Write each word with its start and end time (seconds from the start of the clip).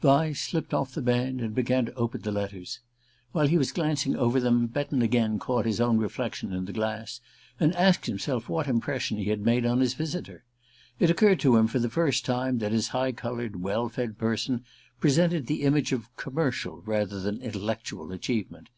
Vyse 0.00 0.38
slipped 0.40 0.72
off 0.72 0.94
the 0.94 1.02
band 1.02 1.42
and 1.42 1.54
began 1.54 1.84
to 1.84 1.92
open 1.92 2.22
the 2.22 2.32
letters. 2.32 2.80
While 3.32 3.48
he 3.48 3.58
was 3.58 3.70
glancing 3.70 4.16
over 4.16 4.40
them 4.40 4.66
Betton 4.66 5.02
again 5.02 5.38
caught 5.38 5.66
his 5.66 5.78
own 5.78 5.98
reflection 5.98 6.54
in 6.54 6.64
the 6.64 6.72
glass, 6.72 7.20
and 7.60 7.76
asked 7.76 8.06
himself 8.06 8.48
what 8.48 8.66
impression 8.66 9.18
he 9.18 9.26
had 9.26 9.44
made 9.44 9.66
on 9.66 9.80
his 9.80 9.92
visitor. 9.92 10.44
It 10.98 11.10
occurred 11.10 11.40
to 11.40 11.56
him 11.56 11.66
for 11.66 11.80
the 11.80 11.90
first 11.90 12.24
time 12.24 12.60
that 12.60 12.72
his 12.72 12.88
high 12.96 13.12
coloured 13.12 13.60
well 13.60 13.90
fed 13.90 14.16
person 14.16 14.64
presented 15.00 15.48
the 15.48 15.64
image 15.64 15.92
of 15.92 16.08
commercial 16.16 16.80
rather 16.86 17.20
than 17.20 17.34
of 17.36 17.42
intellectual 17.42 18.10
achievement. 18.10 18.70